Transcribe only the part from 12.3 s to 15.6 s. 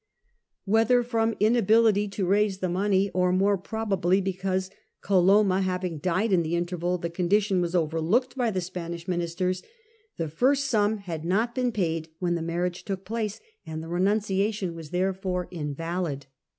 the marriage took place, and the invalid. renunciation was therefore